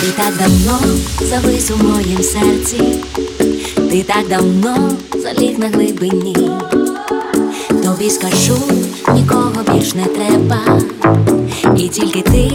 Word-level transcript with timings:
Ти 0.00 0.06
так 0.16 0.34
давно 0.38 0.78
завис 1.22 1.70
у 1.70 1.76
моїм 1.84 2.22
серці, 2.22 2.80
ти 3.90 4.02
так 4.02 4.28
давно 4.28 4.90
заліг 5.22 5.58
на 5.58 5.68
глибині. 5.68 6.50
Тобі 7.68 8.10
скажу, 8.10 8.56
нікого 9.14 9.52
більш 9.72 9.94
не 9.94 10.04
треба, 10.04 10.80
і 11.76 11.88
тільки 11.88 12.22
ти 12.22 12.49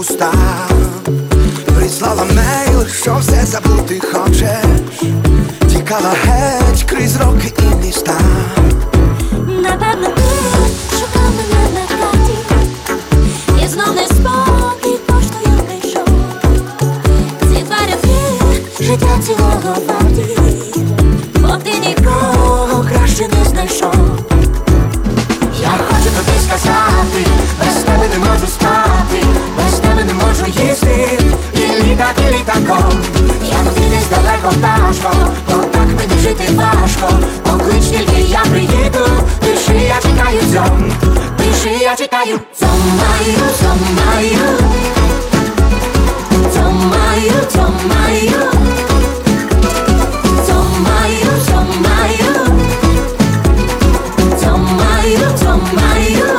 вуста, 0.00 0.32
прислала 1.76 2.24
мейл, 2.24 2.86
що 2.86 3.16
все 3.20 3.46
забути 3.46 4.00
хочеш, 4.12 5.02
тікала 5.68 6.14
геть 6.24 6.82
крізь 6.82 7.16
роки 7.16 7.52
і 7.58 7.86
міста. 7.86 8.14
Напевно, 9.46 10.08
ти 10.16 10.22
шукав 10.98 11.30
мене 11.36 11.68
на 11.74 11.86
хаті, 11.86 12.34
і 13.64 13.68
знов 13.68 13.94
не 13.94 14.06
спокій 14.06 14.98
поштою 15.06 15.58
прийшов. 15.66 16.08
Ці 17.40 17.62
два 17.62 17.76
роки 17.86 18.54
життя 18.80 19.18
цілого 19.26 19.76
варті, 19.88 20.36
бо 21.34 21.48
ти 21.48 21.88
нікого 21.88 22.84
краще 22.92 23.28
не 23.28 23.50
знайшов. 23.50 24.19
Пташко, 34.90 35.10
то 35.48 35.56
так 35.56 35.86
мені 35.86 36.22
жити 36.22 36.52
важко. 36.54 37.18
Поклич 37.42 37.84
тільки 37.84 38.20
я 38.20 38.40
приїду, 38.50 39.06
пиши, 39.40 39.80
я 39.88 39.94
чекаю 40.02 40.40
цьом, 40.52 40.92
пиши, 41.36 41.76
я 41.80 41.96
чекаю. 41.96 42.40
Цьомаю, 42.58 43.38
цьомаю 43.60 44.58
Цьомаю, 46.54 47.32
цьомаю 47.52 48.50
Цьомаю, 50.46 51.30
цьомаю 51.46 52.34
Цьомаю, 54.40 55.38
цьомаю 55.38 56.38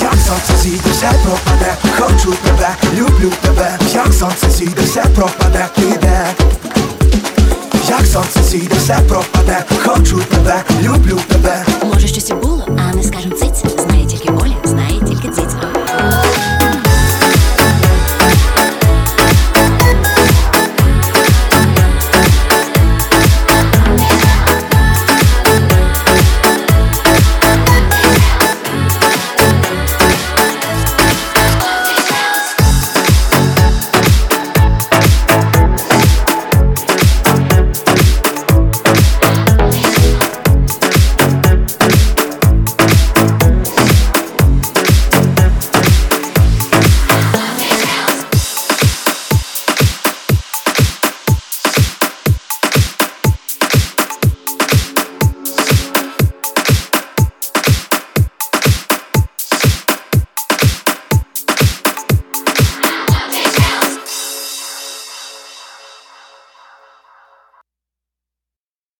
Як 0.00 0.14
сонце 0.26 0.56
зійде, 0.62 0.90
все 0.92 1.10
пропаде, 1.24 1.74
хочу 1.98 2.32
тебе, 2.44 2.68
люблю 2.94 3.32
тебе, 3.42 3.78
як 3.94 4.12
сонце 4.12 4.50
зійде, 4.50 4.82
все 4.82 5.04
пропаде, 5.14 5.66
піде. 5.76 6.26
Сонце 8.16 8.42
сійде, 8.42 8.74
все 8.78 8.98
пропаде, 9.08 9.64
хочу 9.84 10.18
тебе, 10.30 10.64
люблю 10.82 11.18
тебе. 11.28 11.64
Може 11.84 12.08
щось 12.08 12.30
і 12.30 12.34
було, 12.34 12.66
а 12.68 12.94
не 12.94 13.02
скажем 13.02 13.32
циць 13.32 13.75